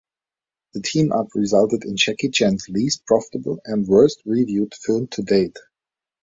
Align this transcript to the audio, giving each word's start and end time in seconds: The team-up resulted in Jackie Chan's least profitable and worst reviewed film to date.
The 0.73 0.81
team-up 0.81 1.27
resulted 1.35 1.85
in 1.85 1.95
Jackie 1.95 2.29
Chan's 2.29 2.67
least 2.69 3.05
profitable 3.05 3.59
and 3.65 3.87
worst 3.87 4.23
reviewed 4.25 4.73
film 4.73 5.05
to 5.09 5.21
date. 5.21 5.57